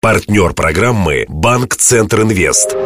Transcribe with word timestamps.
Партнер 0.00 0.52
программы 0.52 1.24
«Банк 1.28 1.74
Центр 1.74 2.20
Инвест». 2.20 2.76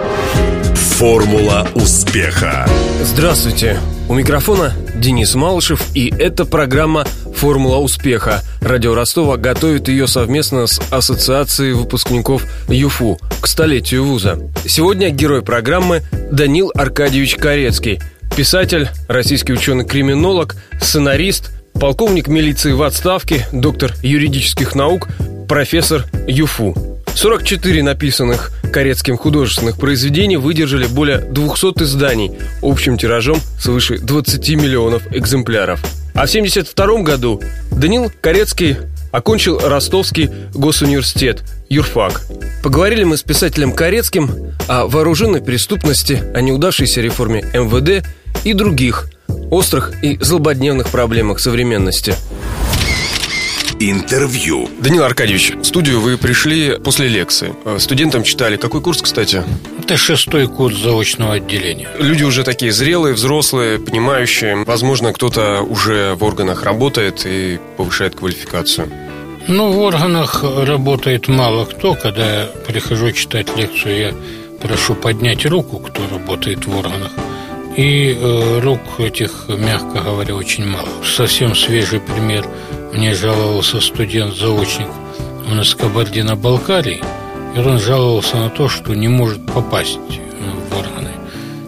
Формула 0.96 1.68
успеха. 1.74 2.66
Здравствуйте. 3.02 3.78
У 4.08 4.14
микрофона 4.14 4.72
Денис 4.94 5.34
Малышев, 5.34 5.84
и 5.94 6.08
это 6.08 6.46
программа 6.46 7.04
«Формула 7.36 7.76
успеха». 7.76 8.40
Радио 8.62 8.94
Ростова 8.94 9.36
готовит 9.36 9.88
ее 9.88 10.06
совместно 10.06 10.66
с 10.66 10.80
Ассоциацией 10.90 11.74
выпускников 11.74 12.46
ЮФУ 12.70 13.18
к 13.42 13.46
столетию 13.46 14.06
вуза. 14.06 14.38
Сегодня 14.64 15.10
герой 15.10 15.42
программы 15.42 16.00
Данил 16.30 16.72
Аркадьевич 16.74 17.36
Корецкий, 17.36 18.00
писатель, 18.34 18.88
российский 19.06 19.52
ученый-криминолог, 19.52 20.56
сценарист, 20.80 21.50
полковник 21.74 22.28
милиции 22.28 22.72
в 22.72 22.82
отставке, 22.82 23.46
доктор 23.52 23.92
юридических 24.02 24.74
наук, 24.74 25.08
профессор 25.46 26.06
ЮФУ. 26.26 26.91
44 27.14 27.82
написанных 27.82 28.52
Корецким 28.72 29.16
художественных 29.16 29.78
произведений 29.78 30.36
выдержали 30.36 30.86
более 30.86 31.18
200 31.18 31.82
изданий 31.82 32.32
общим 32.62 32.96
тиражом 32.96 33.38
свыше 33.58 33.98
20 33.98 34.48
миллионов 34.50 35.02
экземпляров. 35.12 35.80
А 36.14 36.26
в 36.26 36.30
1972 36.30 37.02
году 37.02 37.42
Данил 37.70 38.10
Корецкий 38.20 38.76
окончил 39.12 39.58
Ростовский 39.58 40.30
госуниверситет, 40.54 41.42
юрфак. 41.68 42.22
Поговорили 42.62 43.04
мы 43.04 43.16
с 43.16 43.22
писателем 43.22 43.72
Корецким 43.72 44.30
о 44.68 44.86
вооруженной 44.86 45.42
преступности, 45.42 46.22
о 46.34 46.40
неудавшейся 46.40 47.00
реформе 47.02 47.44
МВД 47.52 48.06
и 48.44 48.54
других 48.54 49.10
острых 49.50 49.92
и 50.02 50.18
злободневных 50.20 50.88
проблемах 50.88 51.40
современности– 51.40 52.14
Интервью. 53.90 54.68
Данил 54.78 55.02
Аркадьевич, 55.02 55.54
в 55.56 55.64
студию 55.64 56.00
вы 56.00 56.16
пришли 56.16 56.78
после 56.78 57.08
лекции. 57.08 57.54
Э, 57.64 57.78
студентам 57.80 58.22
читали. 58.22 58.56
Какой 58.56 58.80
курс, 58.80 59.02
кстати? 59.02 59.42
Это 59.78 59.96
шестой 59.96 60.46
курс 60.46 60.76
заочного 60.76 61.34
отделения. 61.34 61.88
Люди 61.98 62.22
уже 62.22 62.44
такие 62.44 62.70
зрелые, 62.70 63.14
взрослые, 63.14 63.80
понимающие. 63.80 64.64
Возможно, 64.64 65.12
кто-то 65.12 65.62
уже 65.62 66.14
в 66.14 66.22
органах 66.22 66.62
работает 66.62 67.26
и 67.26 67.58
повышает 67.76 68.14
квалификацию. 68.14 68.88
Ну, 69.48 69.72
в 69.72 69.78
органах 69.80 70.44
работает 70.44 71.26
мало 71.26 71.64
кто. 71.64 71.94
Когда 71.94 72.42
я 72.42 72.46
прихожу 72.66 73.10
читать 73.10 73.56
лекцию, 73.56 73.98
я 73.98 74.14
прошу 74.60 74.94
поднять 74.94 75.44
руку, 75.44 75.78
кто 75.78 76.02
работает 76.08 76.66
в 76.66 76.76
органах. 76.76 77.10
И 77.76 78.16
э, 78.16 78.60
рук 78.60 78.80
этих, 78.98 79.46
мягко 79.48 80.02
говоря, 80.02 80.36
очень 80.36 80.66
мало. 80.66 80.88
Совсем 81.04 81.56
свежий 81.56 81.98
пример– 81.98 82.46
мне 82.92 83.14
жаловался 83.14 83.80
студент-заочник 83.80 84.88
у 85.50 85.54
нас 85.54 85.74
Кабардино-Балкарии, 85.74 87.02
и 87.56 87.58
он 87.58 87.78
жаловался 87.78 88.36
на 88.36 88.50
то, 88.50 88.68
что 88.68 88.94
не 88.94 89.08
может 89.08 89.44
попасть 89.46 89.98
в 89.98 90.76
органы. 90.76 91.10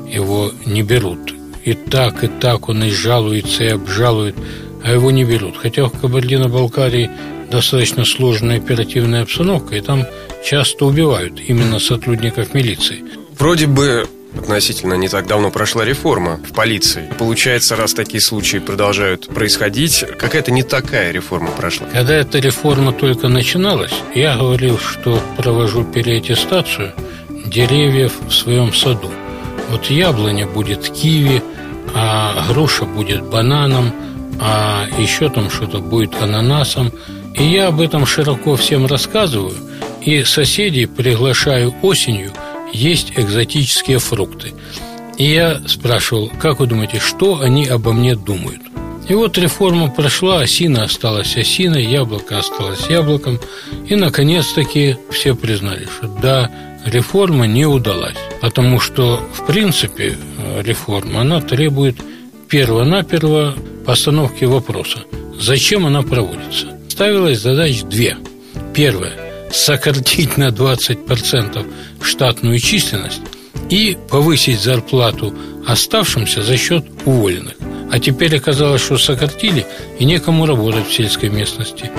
Его 0.08 0.52
не 0.64 0.82
берут. 0.82 1.34
И 1.64 1.72
так, 1.74 2.24
и 2.24 2.28
так 2.28 2.68
он 2.68 2.84
и 2.84 2.90
жалуется, 2.90 3.64
и 3.64 3.68
обжалует, 3.68 4.36
а 4.84 4.92
его 4.92 5.10
не 5.10 5.24
берут. 5.24 5.56
Хотя 5.56 5.86
в 5.86 5.98
Кабардино-Балкарии 5.98 7.10
достаточно 7.50 8.04
сложная 8.04 8.58
оперативная 8.58 9.22
обстановка, 9.22 9.76
и 9.76 9.80
там 9.80 10.04
часто 10.44 10.86
убивают 10.86 11.40
именно 11.40 11.78
сотрудников 11.78 12.54
милиции. 12.54 13.02
Вроде 13.38 13.66
бы 13.66 14.06
относительно 14.36 14.94
не 14.94 15.08
так 15.08 15.26
давно 15.26 15.50
прошла 15.50 15.84
реформа 15.84 16.40
в 16.48 16.52
полиции. 16.52 17.10
Получается, 17.18 17.76
раз 17.76 17.94
такие 17.94 18.20
случаи 18.20 18.58
продолжают 18.58 19.28
происходить, 19.28 20.04
какая-то 20.18 20.50
не 20.50 20.62
такая 20.62 21.12
реформа 21.12 21.50
прошла. 21.50 21.86
Когда 21.92 22.14
эта 22.14 22.38
реформа 22.38 22.92
только 22.92 23.28
начиналась, 23.28 23.94
я 24.14 24.36
говорил, 24.36 24.78
что 24.78 25.20
провожу 25.36 25.84
переаттестацию 25.84 26.92
деревьев 27.46 28.12
в 28.26 28.32
своем 28.32 28.72
саду. 28.74 29.10
Вот 29.70 29.86
яблоня 29.86 30.46
будет 30.46 30.88
киви, 30.88 31.42
а 31.94 32.44
груша 32.48 32.84
будет 32.84 33.22
бананом, 33.24 33.92
а 34.40 34.86
еще 34.98 35.28
там 35.28 35.50
что-то 35.50 35.78
будет 35.78 36.14
ананасом. 36.20 36.92
И 37.34 37.44
я 37.44 37.68
об 37.68 37.80
этом 37.80 38.06
широко 38.06 38.56
всем 38.56 38.86
рассказываю, 38.86 39.54
и 40.00 40.22
соседей 40.24 40.86
приглашаю 40.86 41.74
осенью– 41.82 42.32
есть 42.74 43.12
экзотические 43.16 43.98
фрукты. 43.98 44.52
И 45.16 45.24
я 45.24 45.62
спрашивал, 45.66 46.30
как 46.40 46.60
вы 46.60 46.66
думаете, 46.66 46.98
что 46.98 47.40
они 47.40 47.66
обо 47.66 47.92
мне 47.92 48.16
думают? 48.16 48.60
И 49.08 49.14
вот 49.14 49.38
реформа 49.38 49.90
прошла, 49.90 50.40
осина 50.40 50.84
осталась 50.84 51.36
осиной, 51.36 51.84
яблоко 51.84 52.38
осталось 52.38 52.88
яблоком. 52.88 53.38
И, 53.86 53.94
наконец-таки, 53.94 54.96
все 55.10 55.34
признали, 55.34 55.84
что 55.84 56.08
да, 56.08 56.50
реформа 56.84 57.46
не 57.46 57.66
удалась. 57.66 58.16
Потому 58.40 58.80
что, 58.80 59.20
в 59.34 59.46
принципе, 59.46 60.16
реформа, 60.62 61.20
она 61.20 61.40
требует 61.40 61.96
перво-наперво 62.48 63.54
постановки 63.86 64.44
вопроса. 64.44 65.00
Зачем 65.38 65.86
она 65.86 66.02
проводится? 66.02 66.68
Ставилась 66.88 67.40
задач 67.40 67.82
две. 67.82 68.16
Первое 68.72 69.23
сократить 69.54 70.36
на 70.36 70.48
20% 70.48 71.66
штатную 72.02 72.58
численность 72.58 73.20
и 73.70 73.96
повысить 74.10 74.60
зарплату 74.60 75.32
оставшимся 75.66 76.42
за 76.42 76.56
счет 76.56 76.84
уволенных. 77.04 77.54
А 77.90 77.98
теперь 78.00 78.36
оказалось, 78.36 78.82
что 78.82 78.98
сократили, 78.98 79.64
и 79.98 80.04
некому 80.04 80.46
работать 80.46 80.88
в 80.88 80.92
сельской 80.92 81.28
местности. 81.28 81.90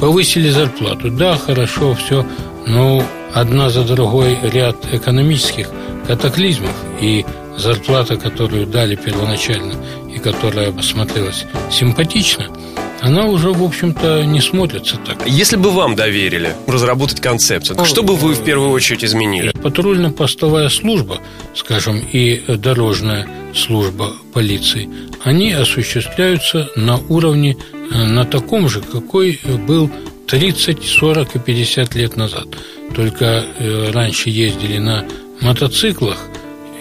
Повысили 0.00 0.50
зарплату. 0.50 1.10
Да, 1.10 1.36
хорошо, 1.36 1.94
все, 1.94 2.26
но 2.66 3.04
одна 3.32 3.70
за 3.70 3.84
другой 3.84 4.36
ряд 4.42 4.76
экономических 4.92 5.68
катаклизмов 6.08 6.74
и 7.00 7.24
зарплата, 7.56 8.16
которую 8.16 8.66
дали 8.66 8.96
первоначально 8.96 9.74
и 10.12 10.18
которая 10.18 10.74
смотрелась 10.82 11.44
симпатично– 11.70 12.48
она 13.00 13.26
уже, 13.26 13.50
в 13.50 13.62
общем-то, 13.62 14.24
не 14.24 14.40
смотрится 14.40 14.96
так. 14.96 15.26
Если 15.26 15.56
бы 15.56 15.70
вам 15.70 15.96
доверили 15.96 16.54
разработать 16.66 17.20
концепцию, 17.20 17.78
ну, 17.78 17.84
что 17.84 18.02
бы 18.02 18.14
вы 18.14 18.34
в 18.34 18.44
первую 18.44 18.70
очередь 18.70 19.04
изменили? 19.04 19.52
Патрульно-постовая 19.52 20.68
служба, 20.68 21.18
скажем, 21.54 21.98
и 21.98 22.42
дорожная 22.46 23.26
служба 23.54 24.12
полиции, 24.32 24.88
они 25.24 25.52
осуществляются 25.52 26.68
на 26.76 26.98
уровне, 27.08 27.56
э, 27.90 28.04
на 28.04 28.24
таком 28.24 28.68
же, 28.68 28.80
какой 28.80 29.40
был 29.66 29.90
30, 30.26 30.84
40 30.84 31.36
и 31.36 31.38
50 31.38 31.94
лет 31.94 32.16
назад. 32.16 32.46
Только 32.94 33.44
э, 33.58 33.90
раньше 33.92 34.30
ездили 34.30 34.78
на 34.78 35.04
мотоциклах 35.40 36.18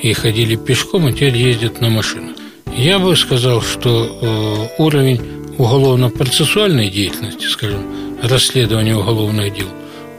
и 0.01 0.13
ходили 0.13 0.55
пешком, 0.55 1.07
а 1.07 1.11
теперь 1.11 1.37
ездят 1.37 1.81
на 1.81 1.89
машинах. 1.89 2.35
Я 2.75 2.99
бы 2.99 3.15
сказал, 3.15 3.61
что 3.61 4.69
э, 4.77 4.81
уровень 4.81 5.38
уголовно-процессуальной 5.59 6.89
деятельности, 6.89 7.45
скажем, 7.45 8.17
расследования 8.23 8.95
уголовных 8.95 9.53
дел, 9.53 9.67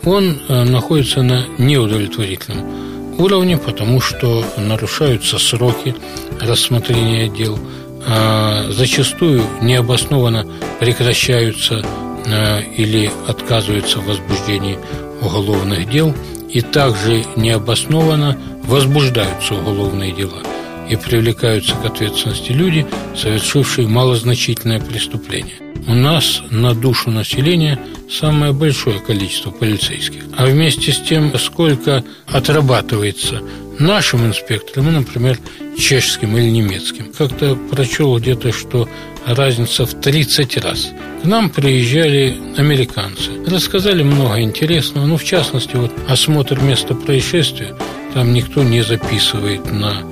он 0.04 0.38
э, 0.48 0.64
находится 0.64 1.22
на 1.22 1.44
неудовлетворительном 1.58 3.18
уровне, 3.18 3.56
потому 3.56 4.00
что 4.00 4.44
нарушаются 4.58 5.38
сроки 5.38 5.94
рассмотрения 6.40 7.28
дел, 7.28 7.58
а 8.06 8.66
зачастую 8.70 9.42
необоснованно 9.62 10.46
прекращаются 10.78 11.84
э, 12.26 12.62
или 12.76 13.10
отказываются 13.26 13.98
в 13.98 14.06
возбуждении 14.06 14.78
уголовных 15.22 15.90
дел, 15.90 16.14
и 16.50 16.60
также 16.60 17.24
необоснованно 17.36 18.36
возбуждаются 18.64 19.54
уголовные 19.54 20.12
дела– 20.12 20.42
и 20.90 20.96
привлекаются 20.96 21.74
к 21.76 21.84
ответственности 21.84 22.52
люди, 22.52 22.86
совершившие 23.16 23.86
малозначительное 23.86 24.80
преступление. 24.80 25.54
У 25.86 25.94
нас 25.94 26.42
на 26.50 26.74
душу 26.74 27.10
населения 27.10 27.78
самое 28.10 28.52
большое 28.52 28.98
количество 28.98 29.50
полицейских. 29.50 30.22
А 30.36 30.46
вместе 30.46 30.92
с 30.92 31.00
тем, 31.00 31.36
сколько 31.38 32.04
отрабатывается 32.26 33.41
нашим 33.78 34.26
инспекторам, 34.26 34.86
ну, 34.86 35.00
например, 35.00 35.38
чешским 35.78 36.36
или 36.36 36.50
немецким. 36.50 37.12
Как-то 37.16 37.56
прочел 37.56 38.18
где-то, 38.18 38.53
что 38.53 38.88
разница 39.26 39.86
в 39.86 39.94
30 39.94 40.56
раз. 40.59 40.91
К 41.22 41.24
нам 41.24 41.50
приезжали 41.50 42.36
американцы, 42.56 43.30
рассказали 43.47 44.03
много 44.03 44.41
интересного, 44.42 45.06
ну, 45.06 45.16
в 45.16 45.24
частности, 45.24 45.76
вот 45.76 45.92
осмотр 46.09 46.60
места 46.60 46.94
происшествия, 46.94 47.74
там 48.12 48.32
никто 48.32 48.62
не 48.62 48.82
записывает 48.82 49.70
на 49.70 50.03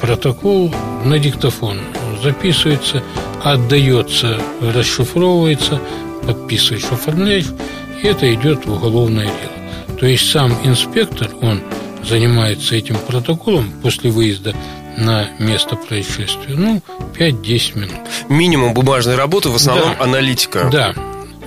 протокол 0.00 0.74
на 1.04 1.18
диктофон 1.18 1.80
записывается, 2.22 3.02
отдается, 3.42 4.38
расшифровывается, 4.60 5.80
подписываешь, 6.26 6.84
оформляешь, 6.90 7.52
и 8.02 8.06
это 8.06 8.32
идет 8.32 8.66
в 8.66 8.72
уголовное 8.72 9.26
дело. 9.26 9.98
То 9.98 10.06
есть 10.06 10.30
сам 10.30 10.52
инспектор, 10.64 11.30
он 11.40 11.60
занимается 12.02 12.76
этим 12.76 12.96
протоколом 12.96 13.70
после 13.82 14.10
выезда 14.10 14.54
на 14.96 15.28
место 15.38 15.76
происшествия, 15.76 16.54
ну, 16.54 16.80
5-10 17.18 17.78
минут. 17.78 17.96
Минимум 18.28 18.74
бумажной 18.74 19.16
работы, 19.16 19.48
в 19.48 19.56
основном 19.56 19.94
да. 19.98 20.04
аналитика. 20.04 20.68
Да. 20.70 20.94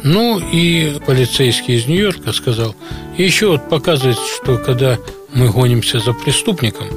Ну 0.03 0.39
и 0.39 0.99
полицейский 1.05 1.75
из 1.75 1.87
Нью-Йорка 1.87 2.33
сказал, 2.33 2.75
и 3.17 3.23
еще 3.23 3.47
вот 3.47 3.69
показывает, 3.69 4.17
что 4.17 4.57
когда 4.57 4.97
мы 5.33 5.49
гонимся 5.49 5.99
за 5.99 6.13
преступником, 6.13 6.87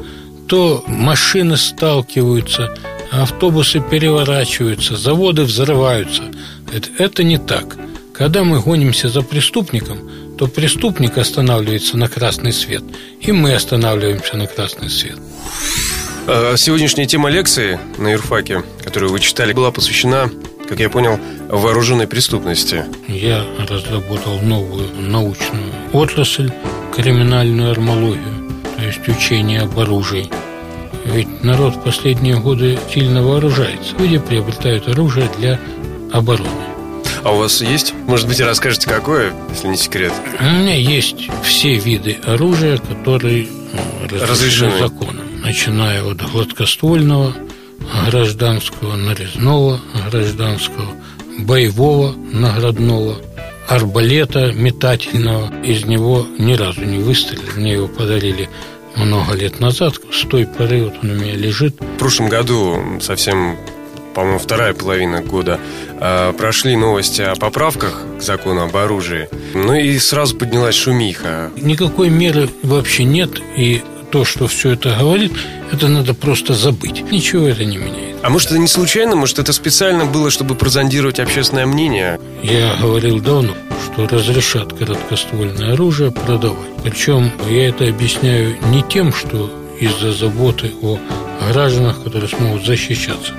то 0.51 0.83
машины 0.89 1.57
сталкиваются, 1.57 2.77
автобусы 3.13 3.81
переворачиваются, 3.81 4.97
заводы 4.97 5.45
взрываются. 5.45 6.25
Это, 6.73 6.89
это 6.99 7.23
не 7.23 7.39
так. 7.39 7.77
Когда 8.13 8.43
мы 8.43 8.59
гонимся 8.59 9.09
за 9.09 9.23
преступником, 9.23 10.11
то 10.37 10.49
преступник 10.49 11.19
останавливается 11.19 11.97
на 11.97 12.09
красный 12.09 12.53
свет, 12.53 12.83
и 13.21 13.31
мы 13.31 13.55
останавливаемся 13.55 14.37
на 14.37 14.49
красный 14.49 14.91
свет. 14.91 15.19
А, 16.27 16.57
сегодняшняя 16.57 17.07
тема 17.07 17.31
лекции 17.31 17.79
на 17.99 18.09
юрфаке, 18.09 18.65
которую 18.83 19.13
вы 19.13 19.21
читали, 19.21 19.53
была 19.53 19.71
посвящена, 19.71 20.33
как 20.69 20.81
я 20.81 20.91
понял, 20.91 21.21
вооруженной 21.49 22.09
преступности. 22.09 22.87
Я 23.07 23.45
разработал 23.69 24.41
новую 24.41 24.89
научную 25.01 25.73
отрасль, 25.93 26.51
криминальную 26.97 27.71
армологию, 27.71 28.40
то 28.81 28.87
есть 28.87 29.07
учение 29.09 29.61
об 29.61 29.79
оружии. 29.79 30.31
Ведь 31.05 31.45
народ 31.45 31.77
в 31.77 31.83
последние 31.83 32.39
годы 32.39 32.79
сильно 32.93 33.23
вооружается. 33.23 33.95
Люди 33.99 34.19
приобретают 34.19 34.89
оружие 34.89 35.31
для 35.39 35.61
обороны. 36.13 36.49
А 37.23 37.33
у 37.33 37.39
вас 37.39 37.61
есть? 37.61 37.93
Может 38.07 38.27
быть, 38.27 38.41
расскажете, 38.41 38.89
какое, 38.89 39.35
если 39.51 39.69
не 39.69 39.77
секрет? 39.77 40.13
У 40.39 40.45
меня 40.45 40.75
есть 40.75 41.29
все 41.43 41.77
виды 41.77 42.19
оружия, 42.25 42.79
которые 42.79 43.49
ну, 43.73 44.19
разрешены, 44.19 44.79
законом. 44.79 45.27
Начиная 45.43 46.03
от 46.03 46.23
гладкоствольного, 46.23 47.35
гражданского, 48.07 48.97
нарезного, 48.97 49.81
гражданского, 50.11 50.95
боевого, 51.41 52.15
наградного, 52.33 53.17
арбалета 53.71 54.53
метательного. 54.53 55.53
Из 55.63 55.85
него 55.85 56.27
ни 56.39 56.55
разу 56.55 56.85
не 56.85 56.99
выстрелили. 56.99 57.51
Мне 57.57 57.73
его 57.75 57.87
подарили 57.87 58.51
много 58.97 59.35
лет 59.35 59.61
назад. 59.61 59.95
С 60.13 60.27
той 60.27 60.45
поры 60.45 60.85
вот 60.85 60.95
он 61.03 61.11
у 61.13 61.15
меня 61.15 61.35
лежит. 61.35 61.77
В 61.81 61.99
прошлом 61.99 62.29
году 62.29 62.83
совсем 63.01 63.57
по-моему, 64.13 64.41
вторая 64.41 64.75
половина 64.75 65.23
года, 65.23 65.61
а, 66.01 66.33
прошли 66.33 66.75
новости 66.75 67.23
о 67.23 67.37
поправках 67.37 68.03
к 68.19 68.23
закону 68.23 68.63
об 68.63 68.77
оружии. 68.77 69.29
Ну 69.55 69.73
и 69.75 69.97
сразу 70.01 70.37
поднялась 70.37 70.75
шумиха. 70.75 71.53
Никакой 71.57 72.11
меры 72.11 72.49
вообще 72.65 73.05
нет, 73.05 73.41
и 73.57 73.83
то, 74.11 74.25
что 74.25 74.49
все 74.49 74.73
это 74.73 74.97
говорит, 74.99 75.33
это 75.71 75.87
надо 75.87 76.13
просто 76.13 76.55
забыть. 76.55 77.09
Ничего 77.13 77.47
это 77.47 77.65
не 77.65 77.77
меняет. 77.77 78.10
А 78.23 78.29
может, 78.29 78.51
это 78.51 78.59
не 78.59 78.69
случайно? 78.69 79.17
Может, 79.17 79.39
это 79.39 79.53
специально 79.53 80.05
было, 80.05 80.31
чтобы 80.31 80.55
прозондировать 80.55 81.19
общественное 81.19 81.67
мнение? 81.67 82.21
Я 82.43 82.77
говорил 82.81 83.19
давно, 83.21 83.55
что 83.85 84.07
разрешат 84.07 84.75
короткоствольное 84.75 85.73
оружие 85.73 86.11
продавать. 86.11 86.69
Причем 86.83 87.31
я 87.49 87.69
это 87.69 87.89
объясняю 87.89 88.57
не 88.67 88.83
тем, 88.83 89.13
что 89.13 89.51
из-за 89.81 90.13
заботы 90.13 90.71
о 90.83 90.99
гражданах, 91.51 92.05
которые 92.05 92.29
смогут 92.29 92.67
защищаться, 92.67 93.33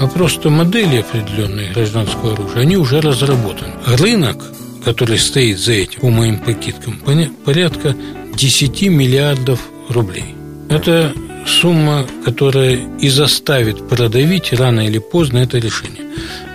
а 0.00 0.08
просто 0.08 0.50
модели 0.50 0.98
определенные 0.98 1.72
гражданского 1.72 2.32
оружия, 2.32 2.62
они 2.62 2.76
уже 2.76 3.00
разработаны. 3.00 3.72
Рынок, 3.86 4.42
который 4.84 5.18
стоит 5.18 5.58
за 5.58 5.72
этим, 5.72 6.00
по 6.00 6.10
моим 6.10 6.38
прикидкам, 6.38 7.00
порядка 7.44 7.94
10 8.34 8.82
миллиардов 8.88 9.60
рублей. 9.88 10.34
Это 10.68 11.14
сумма, 11.46 12.06
которая 12.24 12.78
и 13.00 13.08
заставит 13.08 13.88
продавить 13.88 14.52
рано 14.52 14.86
или 14.86 14.98
поздно 14.98 15.38
это 15.38 15.58
решение. 15.58 16.04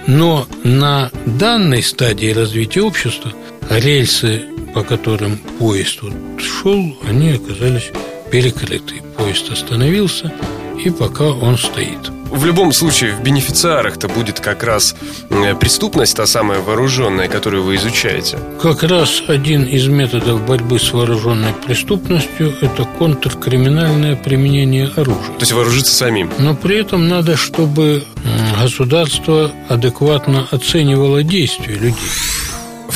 Но 0.08 0.48
на 0.64 1.12
данной 1.26 1.84
стадии 1.84 2.32
развития 2.34 2.82
общества 2.82 3.32
рельсы, 3.70 4.44
по 4.74 4.84
которым 4.84 5.38
поезд 5.60 6.02
вот 6.02 6.14
шел, 6.40 6.98
они 7.08 7.32
оказались 7.32 7.92
перекрыты. 8.32 9.02
Поезд 9.18 9.52
остановился, 9.52 10.32
и 10.78 10.90
пока 10.90 11.26
он 11.26 11.58
стоит 11.58 12.12
в 12.32 12.46
любом 12.46 12.72
случае 12.72 13.14
в 13.14 13.22
бенефициарах-то 13.22 14.08
будет 14.08 14.40
как 14.40 14.64
раз 14.64 14.96
преступность, 15.60 16.16
та 16.16 16.26
самая 16.26 16.60
вооруженная, 16.60 17.28
которую 17.28 17.64
вы 17.64 17.76
изучаете. 17.76 18.40
Как 18.62 18.84
раз 18.84 19.24
один 19.28 19.64
из 19.64 19.88
методов 19.88 20.46
борьбы 20.46 20.80
с 20.80 20.92
вооруженной 20.94 21.54
преступностью– 21.54 22.54
это 22.62 22.86
контркриминальное 22.98 24.16
применение 24.16 24.88
оружия. 24.96 25.34
То 25.36 25.42
есть 25.42 25.52
вооружиться 25.52 25.94
самим. 25.94 26.32
Но 26.40 26.56
при 26.56 26.78
этом 26.80 27.08
надо, 27.08 27.36
чтобы 27.36 28.04
государство 28.60 29.52
адекватно 29.68 30.48
оценивало 30.52 31.24
действия 31.24 31.76
людей 31.76 31.96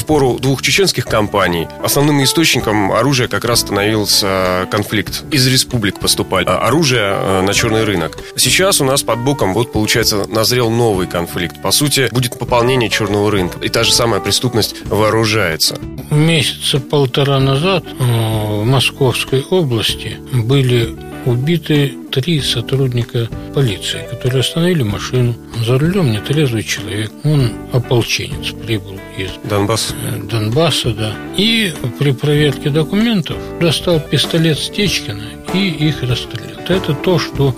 пору 0.05 0.39
двух 0.39 0.61
чеченских 0.61 1.05
кампаний 1.05 1.67
основным 1.83 2.23
источником 2.23 2.91
оружия 2.91 3.27
как 3.27 3.45
раз 3.45 3.61
становился 3.61 4.67
конфликт. 4.71 5.23
Из 5.31 5.47
республик 5.47 5.99
поступали 5.99 6.45
оружие 6.45 7.15
э, 7.15 7.41
на 7.41 7.53
черный 7.53 7.83
рынок. 7.83 8.17
Сейчас 8.35 8.81
у 8.81 8.85
нас 8.85 9.03
под 9.03 9.19
боком 9.19 9.53
вот, 9.53 9.71
получается, 9.71 10.25
назрел 10.27 10.69
новый 10.69 11.07
конфликт. 11.07 11.61
По 11.61 11.71
сути, 11.71 12.09
будет 12.11 12.37
пополнение 12.37 12.89
черного 12.89 13.31
рынка. 13.31 13.59
И 13.59 13.69
та 13.69 13.83
же 13.83 13.93
самая 13.93 14.19
преступность 14.19 14.75
вооружается. 14.85 15.77
Месяца 16.09 16.79
полтора 16.79 17.39
назад 17.39 17.83
э, 17.85 18.03
в 18.03 18.65
Московской 18.65 19.43
области 19.49 20.17
были 20.31 20.95
убиты 21.25 21.94
три 22.12 22.42
сотрудника 22.42 23.27
полиции, 23.54 24.07
которые 24.10 24.42
остановили 24.42 24.83
машину. 24.83 25.36
За 25.66 25.77
рулем 25.77 26.12
нетрезвый 26.12 26.63
человек. 26.63 27.12
Он 27.24 27.51
ополченец, 27.74 28.51
прибыл 28.66 29.00
из 29.18 29.31
Донбасса. 29.44 29.94
Э, 30.10 30.22
Донбасса, 30.24 30.92
да. 30.92 31.16
И 31.38 31.74
при 32.00 32.12
проверке 32.12 32.69
документов 32.69 33.38
достал 33.60 34.00
пистолет 34.00 34.60
Стечкина 34.60 35.24
и 35.54 35.69
их 35.69 36.01
расстрелял. 36.04 36.60
Это 36.68 36.94
то, 36.94 37.19
что 37.19 37.56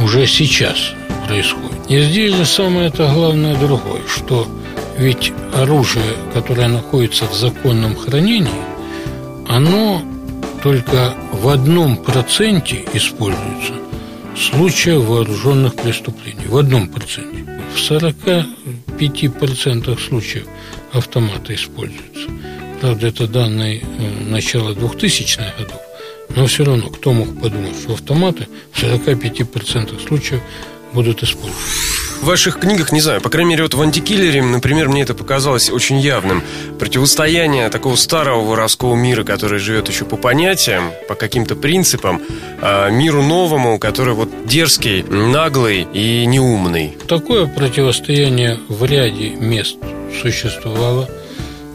уже 0.00 0.26
сейчас 0.26 0.92
происходит. 1.26 1.78
И 1.88 2.00
здесь 2.00 2.34
же 2.34 2.44
самое 2.44 2.88
это 2.88 3.10
главное 3.12 3.56
другое, 3.56 4.02
что 4.08 4.46
ведь 4.98 5.32
оружие, 5.54 6.16
которое 6.34 6.68
находится 6.68 7.26
в 7.26 7.34
законном 7.34 7.94
хранении, 7.96 8.50
оно 9.48 10.02
только 10.62 11.14
в 11.32 11.48
одном 11.48 11.96
проценте 11.96 12.84
используется 12.92 13.72
случаев 14.36 15.04
вооруженных 15.04 15.74
преступлений. 15.76 16.46
В 16.46 16.56
одном 16.56 16.88
проценте. 16.88 17.44
В 17.74 17.78
45% 17.78 20.00
случаев 20.00 20.46
автоматы 20.92 21.54
используются. 21.54 22.28
Правда, 22.80 23.08
это 23.08 23.26
данные 23.26 23.80
э, 23.80 23.84
начала 24.24 24.70
2000-х 24.70 25.54
годов. 25.58 25.80
Но 26.36 26.46
все 26.46 26.64
равно, 26.64 26.88
кто 26.88 27.12
мог 27.12 27.40
подумать, 27.40 27.74
что 27.80 27.94
автоматы 27.94 28.46
в 28.72 28.82
45% 28.82 30.06
случаев 30.06 30.40
будут 30.92 31.22
использоваться. 31.22 31.87
В 32.20 32.24
ваших 32.24 32.58
книгах, 32.58 32.90
не 32.92 33.00
знаю, 33.00 33.20
по 33.20 33.30
крайней 33.30 33.50
мере, 33.50 33.62
вот 33.62 33.74
в 33.74 33.80
«Антикиллере», 33.80 34.42
например, 34.42 34.88
мне 34.88 35.02
это 35.02 35.14
показалось 35.14 35.70
очень 35.70 35.98
явным. 35.98 36.42
Противостояние 36.78 37.68
такого 37.70 37.94
старого 37.96 38.44
воровского 38.44 38.96
мира, 38.96 39.22
который 39.22 39.60
живет 39.60 39.88
еще 39.88 40.04
по 40.04 40.16
понятиям, 40.16 40.90
по 41.08 41.14
каким-то 41.14 41.54
принципам, 41.54 42.20
а 42.60 42.90
миру 42.90 43.22
новому, 43.22 43.78
который 43.78 44.14
вот 44.14 44.28
дерзкий, 44.46 45.04
наглый 45.04 45.86
и 45.92 46.26
неумный. 46.26 46.98
Такое 47.06 47.46
противостояние 47.46 48.58
в 48.68 48.84
ряде 48.84 49.30
мест 49.30 49.76
существовало. 50.20 51.08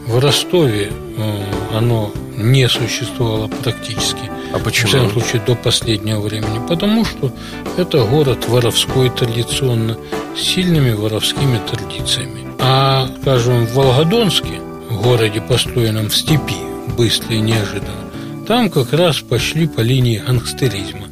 В 0.06 0.18
Ростове 0.18 0.92
э, 1.16 1.76
оно 1.76 2.12
не 2.36 2.68
существовало 2.68 3.48
практически. 3.48 4.30
А 4.52 4.58
почему? 4.58 4.86
В 4.86 4.90
всяком 4.90 5.10
случае, 5.10 5.42
до 5.46 5.54
последнего 5.54 6.20
времени. 6.20 6.60
Потому 6.68 7.04
что 7.04 7.32
это 7.76 8.04
город 8.04 8.46
воровской 8.46 9.08
традиционно, 9.08 9.96
сильными 10.36 10.92
воровскими 10.92 11.60
традициями. 11.70 12.44
А, 12.58 13.08
скажем, 13.20 13.66
в 13.66 13.74
Волгодонске, 13.74 14.60
городе, 14.90 15.40
построенном 15.40 16.08
в 16.08 16.16
степи, 16.16 16.56
быстро 16.96 17.34
и 17.34 17.40
неожиданно, 17.40 18.10
там 18.46 18.70
как 18.70 18.92
раз 18.92 19.20
пошли 19.20 19.66
по 19.66 19.80
линии 19.80 20.22
гангстеризма. 20.24 21.08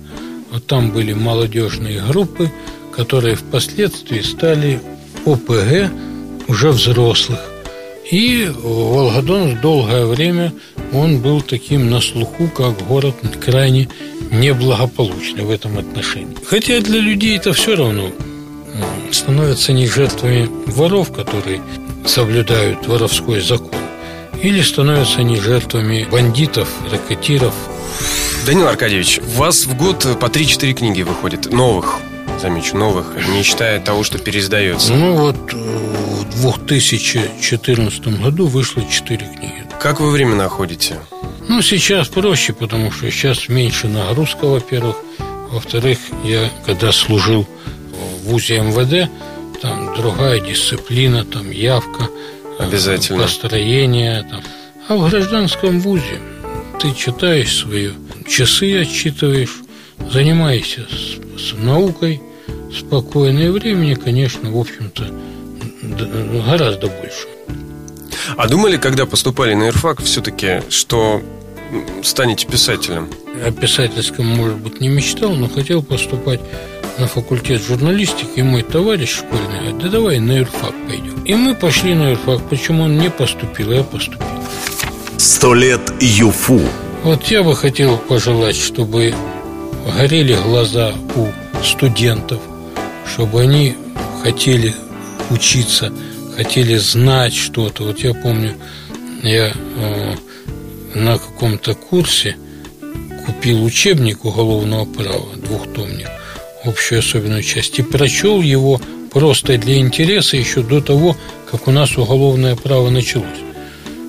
Вот 0.50 0.66
там 0.66 0.90
были 0.90 1.12
молодежные 1.12 2.00
группы, 2.02 2.50
которые 2.94 3.36
впоследствии 3.36 4.20
стали 4.20 4.80
ОПГ 5.24 5.90
уже 6.48 6.70
взрослых. 6.70 7.40
И 8.10 8.50
Волгодон 8.54 9.58
долгое 9.62 10.04
время 10.04 10.52
он 10.92 11.20
был 11.20 11.40
таким 11.40 11.90
на 11.90 12.00
слуху, 12.00 12.48
как 12.48 12.86
город 12.86 13.14
крайне 13.42 13.88
неблагополучный 14.30 15.44
в 15.44 15.50
этом 15.50 15.78
отношении. 15.78 16.36
Хотя 16.44 16.80
для 16.80 17.00
людей 17.00 17.36
это 17.38 17.54
все 17.54 17.76
равно 17.76 18.10
становятся 19.10 19.72
не 19.72 19.86
жертвами 19.86 20.48
воров, 20.66 21.12
которые 21.12 21.60
соблюдают 22.06 22.86
воровской 22.86 23.40
закон, 23.40 23.70
или 24.42 24.60
становятся 24.62 25.20
они 25.20 25.36
жертвами 25.40 26.06
бандитов, 26.10 26.68
ракетиров. 26.90 27.54
Данил 28.46 28.66
Аркадьевич, 28.68 29.20
у 29.20 29.38
вас 29.38 29.66
в 29.66 29.76
год 29.76 30.06
по 30.18 30.26
3-4 30.26 30.72
книги 30.72 31.02
выходит, 31.02 31.52
новых, 31.52 31.98
замечу, 32.40 32.76
новых, 32.76 33.14
не 33.28 33.42
считая 33.42 33.80
того, 33.80 34.02
что 34.02 34.18
переиздается. 34.18 34.92
Ну 34.92 35.16
вот, 35.16 35.36
в 35.52 36.50
в 36.50 36.66
2014 36.66 38.20
году 38.20 38.46
вышло 38.46 38.82
четыре 38.90 39.26
книги. 39.26 39.64
Как 39.80 40.00
вы 40.00 40.10
время 40.10 40.34
находите? 40.34 40.98
Ну, 41.48 41.60
сейчас 41.60 42.08
проще, 42.08 42.52
потому 42.52 42.90
что 42.90 43.10
сейчас 43.10 43.48
меньше 43.48 43.88
нагрузка, 43.88 44.46
во-первых. 44.46 44.96
Во-вторых, 45.50 45.98
я 46.24 46.50
когда 46.64 46.92
служил 46.92 47.46
ВУЗе 48.22 48.60
МВД, 48.60 49.10
там 49.60 49.94
другая 49.94 50.40
дисциплина, 50.40 51.24
там 51.24 51.50
явка, 51.50 52.08
э, 52.58 52.64
Обязательно. 52.64 53.22
построение. 53.22 54.26
Там. 54.30 54.42
А 54.88 54.96
в 54.96 55.08
гражданском 55.08 55.80
ВУЗе 55.80 56.20
ты 56.80 56.92
читаешь 56.94 57.56
свои 57.56 57.90
часы, 58.26 58.80
отчитываешь, 58.82 59.62
занимаешься 60.10 60.86
с, 60.88 61.40
с 61.40 61.54
наукой 61.54 62.20
спокойно, 62.76 63.40
и 63.40 63.48
времени, 63.48 63.94
конечно, 63.94 64.50
в 64.50 64.58
общем-то, 64.58 65.04
гораздо 66.46 66.88
больше. 66.88 67.28
А 68.36 68.48
думали, 68.48 68.76
когда 68.76 69.06
поступали 69.06 69.54
на 69.54 69.68
ИРФАК, 69.68 70.02
все-таки, 70.02 70.62
что 70.70 71.22
станете 72.02 72.46
писателем? 72.46 73.08
О 73.44 73.50
писательском, 73.50 74.26
может 74.26 74.56
быть, 74.58 74.80
не 74.80 74.88
мечтал, 74.88 75.32
но 75.32 75.48
хотел 75.48 75.82
поступать 75.82 76.40
на 77.02 77.08
факультет 77.08 77.60
журналистики, 77.60 78.36
и 78.36 78.42
мой 78.42 78.62
товарищ 78.62 79.16
школьный 79.16 79.58
говорит, 79.58 79.78
да 79.78 79.88
давай 79.88 80.20
на 80.20 80.38
юрфак 80.38 80.72
пойдем. 80.86 81.24
И 81.24 81.34
мы 81.34 81.56
пошли 81.56 81.94
на 81.94 82.10
юрфак, 82.10 82.48
почему 82.48 82.84
он 82.84 82.96
не 82.96 83.10
поступил, 83.10 83.72
а 83.72 83.74
я 83.74 83.82
поступил. 83.82 84.26
Сто 85.16 85.52
лет 85.52 85.80
ЮФУ. 86.00 86.60
Вот 87.02 87.24
я 87.24 87.42
бы 87.42 87.56
хотел 87.56 87.98
пожелать, 87.98 88.54
чтобы 88.54 89.12
горели 89.96 90.36
глаза 90.44 90.94
у 91.16 91.26
студентов, 91.64 92.40
чтобы 93.12 93.40
они 93.40 93.74
хотели 94.22 94.72
учиться, 95.30 95.92
хотели 96.36 96.76
знать 96.76 97.34
что-то. 97.34 97.82
Вот 97.82 97.98
я 97.98 98.14
помню, 98.14 98.54
я 99.24 99.52
э, 99.52 100.14
на 100.94 101.18
каком-то 101.18 101.74
курсе 101.74 102.36
купил 103.26 103.64
учебник 103.64 104.24
уголовного 104.24 104.84
права, 104.84 105.34
двухтомник, 105.34 106.08
общую 106.64 107.00
особенную 107.00 107.42
часть, 107.42 107.78
и 107.78 107.82
прочел 107.82 108.40
его 108.40 108.80
просто 109.10 109.58
для 109.58 109.78
интереса 109.78 110.36
еще 110.36 110.62
до 110.62 110.80
того, 110.80 111.16
как 111.50 111.68
у 111.68 111.70
нас 111.70 111.96
уголовное 111.96 112.56
право 112.56 112.90
началось. 112.90 113.26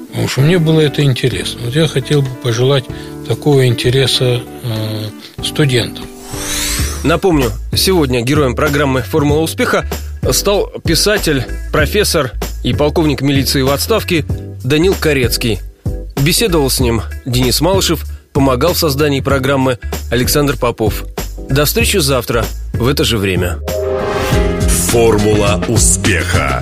Потому 0.10 0.28
что 0.28 0.42
мне 0.42 0.60
было 0.60 0.80
это 0.80 1.04
интересно. 1.04 1.62
Вот 1.66 1.76
я 1.76 1.88
хотел 1.88 2.22
бы 2.22 2.30
пожелать 2.44 2.86
такого 3.28 3.66
интереса 3.66 4.42
э, 4.64 5.10
студентам. 5.44 6.06
Напомню, 7.04 7.52
сегодня 7.76 8.22
героем 8.22 8.56
программы 8.56 9.02
«Формула 9.02 9.40
успеха» 9.40 9.86
стал 10.32 10.72
писатель, 10.86 11.44
профессор 11.72 12.32
и 12.64 12.74
полковник 12.74 13.22
милиции 13.22 13.62
в 13.62 13.72
отставке 13.72 14.24
Данил 14.64 14.96
Корецкий. 14.98 15.60
Беседовал 16.22 16.70
с 16.70 16.80
ним 16.80 17.02
Денис 17.26 17.60
Малышев, 17.60 18.06
помогал 18.32 18.74
в 18.74 18.78
создании 18.78 19.20
программы 19.20 19.80
Александр 20.12 20.56
Попов. 20.56 21.04
До 21.50 21.66
встречи 21.66 21.98
завтра 21.98 22.46
в 22.74 22.88
это 22.88 23.04
же 23.04 23.18
время. 23.18 23.60
Формула 24.92 25.64
успеха. 25.68 26.62